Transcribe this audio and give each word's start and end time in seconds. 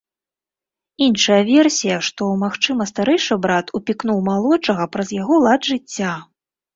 Іншая 1.07 1.41
версія, 1.49 1.97
што, 2.07 2.29
магчыма, 2.43 2.87
старэйшы 2.91 3.37
брат 3.43 3.65
упікнуў 3.81 4.17
малодшага 4.31 4.83
праз 4.97 5.13
яго 5.21 5.35
лад 5.45 5.61
жыцця. 5.73 6.15